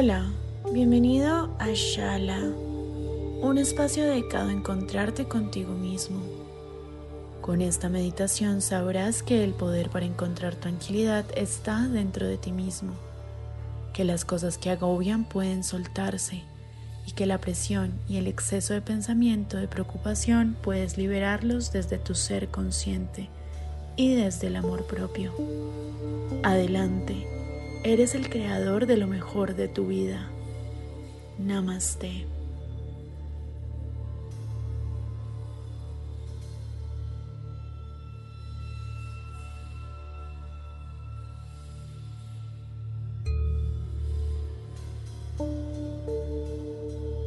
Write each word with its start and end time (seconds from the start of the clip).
Hola, 0.00 0.26
bienvenido 0.72 1.52
a 1.58 1.70
Shala, 1.74 2.38
un 2.38 3.58
espacio 3.58 4.04
dedicado 4.04 4.50
a 4.50 4.52
encontrarte 4.52 5.24
contigo 5.24 5.72
mismo. 5.72 6.20
Con 7.40 7.60
esta 7.60 7.88
meditación 7.88 8.62
sabrás 8.62 9.24
que 9.24 9.42
el 9.42 9.54
poder 9.54 9.90
para 9.90 10.06
encontrar 10.06 10.54
tranquilidad 10.54 11.24
está 11.34 11.88
dentro 11.88 12.28
de 12.28 12.36
ti 12.36 12.52
mismo, 12.52 12.92
que 13.92 14.04
las 14.04 14.24
cosas 14.24 14.56
que 14.56 14.70
agobian 14.70 15.24
pueden 15.24 15.64
soltarse 15.64 16.44
y 17.04 17.10
que 17.10 17.26
la 17.26 17.38
presión 17.38 17.92
y 18.08 18.18
el 18.18 18.28
exceso 18.28 18.74
de 18.74 18.82
pensamiento 18.82 19.56
de 19.56 19.66
preocupación 19.66 20.56
puedes 20.62 20.96
liberarlos 20.96 21.72
desde 21.72 21.98
tu 21.98 22.14
ser 22.14 22.50
consciente 22.50 23.30
y 23.96 24.14
desde 24.14 24.46
el 24.46 24.54
amor 24.54 24.86
propio. 24.86 25.34
Adelante 26.44 27.37
Eres 27.84 28.16
el 28.16 28.28
creador 28.28 28.86
de 28.86 28.96
lo 28.96 29.06
mejor 29.06 29.54
de 29.54 29.68
tu 29.68 29.86
vida. 29.86 30.28
Namaste. 31.38 32.26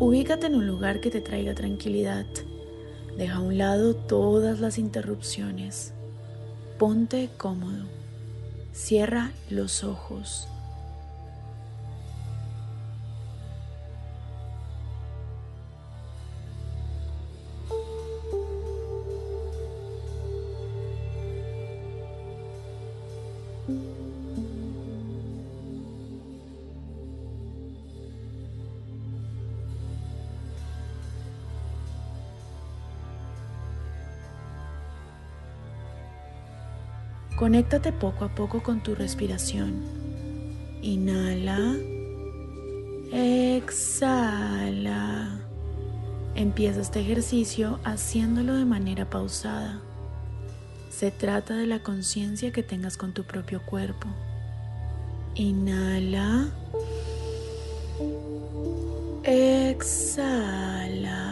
Ubícate 0.00 0.48
en 0.48 0.56
un 0.56 0.66
lugar 0.66 1.00
que 1.00 1.10
te 1.10 1.20
traiga 1.20 1.54
tranquilidad. 1.54 2.26
Deja 3.16 3.36
a 3.36 3.40
un 3.40 3.56
lado 3.56 3.94
todas 3.94 4.58
las 4.58 4.76
interrupciones. 4.76 5.94
Ponte 6.78 7.30
cómodo. 7.36 8.01
Cierra 8.72 9.30
los 9.50 9.84
ojos. 9.84 10.48
Conéctate 37.42 37.90
poco 37.90 38.24
a 38.24 38.28
poco 38.28 38.62
con 38.62 38.84
tu 38.84 38.94
respiración. 38.94 39.82
Inhala. 40.80 41.74
Exhala. 43.10 45.40
Empieza 46.36 46.80
este 46.80 47.00
ejercicio 47.00 47.80
haciéndolo 47.82 48.54
de 48.54 48.64
manera 48.64 49.10
pausada. 49.10 49.80
Se 50.88 51.10
trata 51.10 51.56
de 51.56 51.66
la 51.66 51.82
conciencia 51.82 52.52
que 52.52 52.62
tengas 52.62 52.96
con 52.96 53.12
tu 53.12 53.24
propio 53.24 53.60
cuerpo. 53.66 54.06
Inhala. 55.34 56.48
Exhala. 59.24 61.31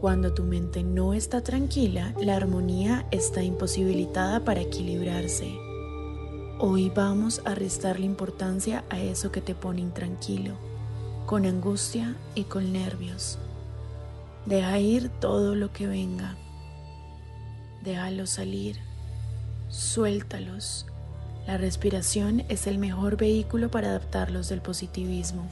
Cuando 0.00 0.32
tu 0.32 0.44
mente 0.44 0.84
no 0.84 1.12
está 1.12 1.40
tranquila, 1.40 2.14
la 2.20 2.36
armonía 2.36 3.04
está 3.10 3.42
imposibilitada 3.42 4.44
para 4.44 4.60
equilibrarse. 4.60 5.52
Hoy 6.60 6.88
vamos 6.94 7.42
a 7.44 7.56
restarle 7.56 8.06
importancia 8.06 8.84
a 8.90 9.00
eso 9.00 9.32
que 9.32 9.40
te 9.40 9.56
pone 9.56 9.80
intranquilo, 9.80 10.54
con 11.26 11.46
angustia 11.46 12.14
y 12.36 12.44
con 12.44 12.72
nervios. 12.72 13.40
Deja 14.46 14.78
ir 14.78 15.08
todo 15.08 15.56
lo 15.56 15.72
que 15.72 15.88
venga. 15.88 16.36
Déjalo 17.82 18.28
salir. 18.28 18.76
Suéltalos. 19.68 20.86
La 21.48 21.56
respiración 21.56 22.44
es 22.48 22.68
el 22.68 22.78
mejor 22.78 23.16
vehículo 23.16 23.68
para 23.68 23.88
adaptarlos 23.88 24.48
del 24.48 24.60
positivismo. 24.60 25.48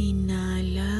Inhala. 0.00 0.99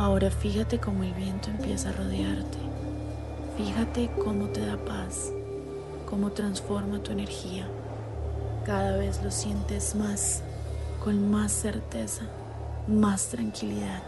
Ahora 0.00 0.30
fíjate 0.30 0.78
cómo 0.78 1.04
el 1.04 1.12
viento 1.12 1.50
empieza 1.50 1.90
a 1.90 1.92
rodearte. 1.92 2.56
Fíjate 3.58 4.10
cómo 4.24 4.48
te 4.48 4.64
da 4.64 4.78
paz. 4.78 5.30
cómo 6.06 6.30
transforma 6.32 7.02
tu 7.02 7.12
energía. 7.12 7.68
Cada 8.64 8.96
vez 8.96 9.22
lo 9.22 9.30
sientes 9.30 9.94
más, 9.94 10.42
con 11.04 11.30
más 11.30 11.52
certeza, 11.52 12.22
más 12.88 13.26
tranquilidad. 13.26 14.02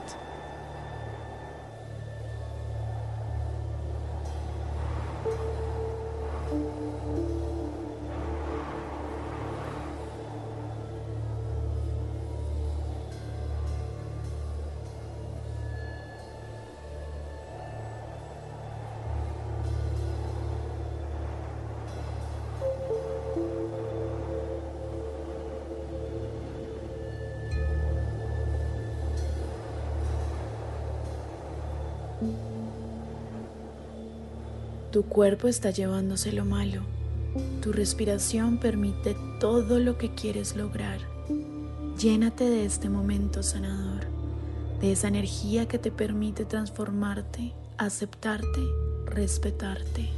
Tu 34.92 35.04
cuerpo 35.04 35.48
está 35.48 35.70
llevándose 35.70 36.32
lo 36.32 36.44
malo. 36.44 36.82
Tu 37.62 37.72
respiración 37.72 38.58
permite 38.58 39.16
todo 39.40 39.78
lo 39.78 39.96
que 39.96 40.14
quieres 40.14 40.54
lograr. 40.54 40.98
Llénate 41.98 42.44
de 42.44 42.66
este 42.66 42.90
momento 42.90 43.42
sanador, 43.42 44.02
de 44.82 44.92
esa 44.92 45.08
energía 45.08 45.66
que 45.66 45.78
te 45.78 45.90
permite 45.90 46.44
transformarte, 46.44 47.54
aceptarte, 47.78 48.60
respetarte. 49.06 50.10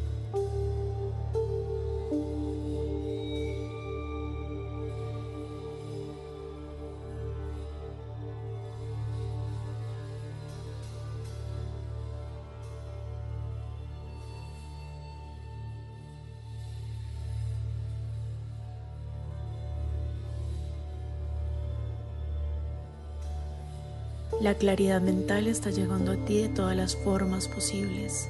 La 24.40 24.54
claridad 24.54 25.00
mental 25.00 25.46
está 25.46 25.70
llegando 25.70 26.12
a 26.12 26.16
ti 26.16 26.42
de 26.42 26.48
todas 26.48 26.76
las 26.76 26.96
formas 26.96 27.48
posibles. 27.48 28.28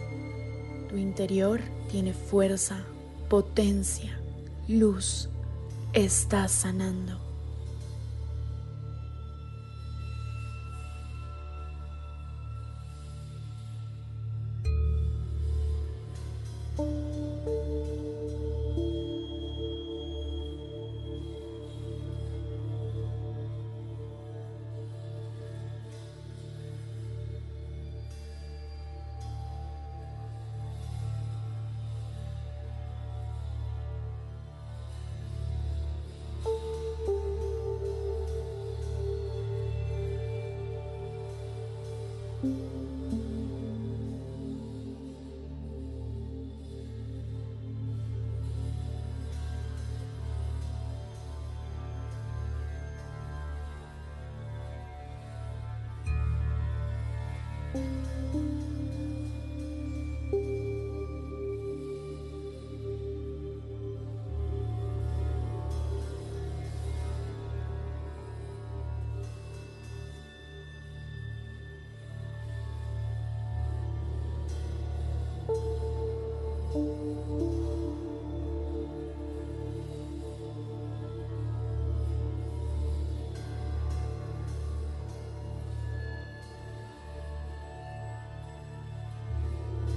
Tu 0.89 0.97
interior 0.97 1.61
tiene 1.91 2.13
fuerza, 2.13 2.85
potencia, 3.29 4.19
luz. 4.69 5.31
Estás 5.95 6.53
sanando. 6.53 7.24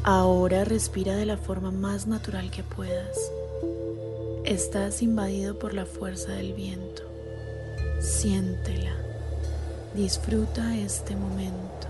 Ahora 0.10 0.64
respira 0.64 1.18
de 1.18 1.26
la 1.26 1.36
forma 1.36 1.70
más 1.70 2.08
natural 2.08 2.50
que 2.50 2.64
puedas. 2.64 3.30
Estás 4.46 5.02
invadido 5.02 5.60
por 5.60 5.74
la 5.74 5.86
fuerza 5.86 6.32
del 6.32 6.54
viento. 6.54 7.02
Siéntela. 8.00 8.96
Disfruta 9.94 10.78
este 10.78 11.14
momento. 11.18 11.90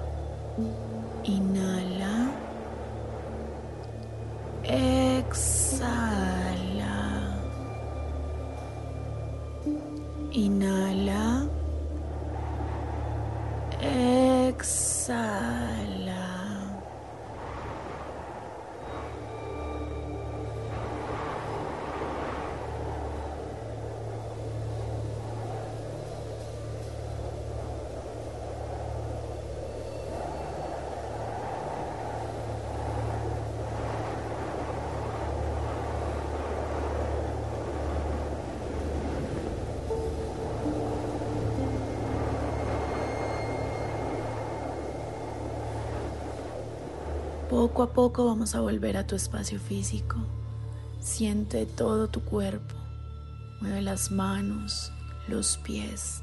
Inhala. 1.25 2.31
Exhala. 4.64 5.86
Inhala. 10.31 11.48
Exhala. 13.80 15.97
Poco 47.68 47.83
a 47.83 47.92
poco 47.92 48.24
vamos 48.24 48.56
a 48.56 48.62
volver 48.62 48.95
a 48.95 49.06
tu 49.06 49.18
espacio 49.18 49.59
físico. 49.59 50.16
Siente 51.02 51.66
todo 51.66 52.07
tu 52.07 52.21
cuerpo. 52.21 52.76
Mueve 53.59 53.81
las 53.81 54.09
manos, 54.09 54.94
los 55.28 55.57
pies. 55.57 56.21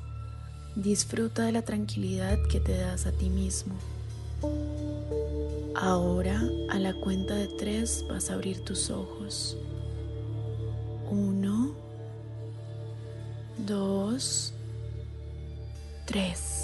Disfruta 0.74 1.42
de 1.44 1.52
la 1.52 1.60
tranquilidad 1.60 2.38
que 2.50 2.60
te 2.60 2.78
das 2.78 3.04
a 3.04 3.12
ti 3.12 3.28
mismo. 3.28 3.74
Ahora, 5.76 6.42
a 6.70 6.78
la 6.78 6.94
cuenta 6.94 7.34
de 7.34 7.48
tres, 7.48 8.06
vas 8.08 8.30
a 8.30 8.34
abrir 8.34 8.64
tus 8.64 8.88
ojos. 8.88 9.58
Uno, 11.10 11.74
dos, 13.58 14.54
tres. 16.06 16.63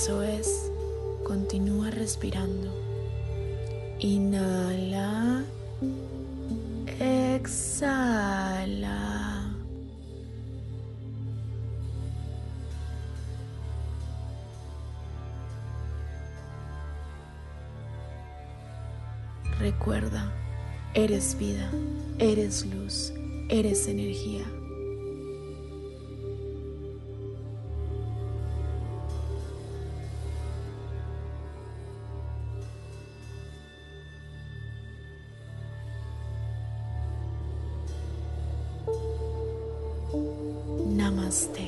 Eso 0.00 0.22
es, 0.22 0.70
continúa 1.24 1.90
respirando. 1.90 2.72
Inhala, 3.98 5.42
exhala. 7.00 8.28
Recuerda, 19.58 20.32
eres 20.94 21.36
vida, 21.36 21.68
eres 22.20 22.64
luz, 22.66 23.12
eres 23.48 23.88
energía. 23.88 24.44
Namaste. 41.38 41.67